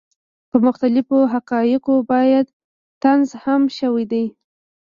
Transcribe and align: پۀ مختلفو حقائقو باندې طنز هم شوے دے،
پۀ 0.49 0.57
مختلفو 0.67 1.19
حقائقو 1.33 1.95
باندې 2.09 2.49
طنز 3.01 3.29
هم 3.43 3.61
شوے 3.77 4.03
دے، 4.11 4.23